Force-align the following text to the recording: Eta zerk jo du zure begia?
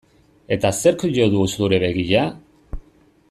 Eta 0.55 0.71
zerk 0.77 1.05
jo 1.17 1.27
du 1.35 1.45
zure 1.57 1.81
begia? 1.85 2.27